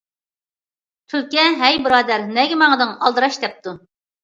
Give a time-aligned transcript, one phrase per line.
[1.13, 3.79] تۈلكە- ھەي بۇرادەر نەگە ماڭدىڭ ئالدىراش دەپتۇ.